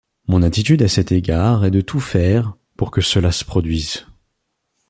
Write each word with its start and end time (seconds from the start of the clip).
Mon 0.25 0.41
attitude 0.41 0.81
à 0.81 0.87
cet 0.87 1.11
égard 1.11 1.63
est 1.63 1.69
de 1.69 1.81
tout 1.81 1.99
faire 1.99 2.55
pour 2.75 2.89
que 2.89 3.01
cela 3.01 3.31
se 3.31 3.45
produise. 3.45 4.07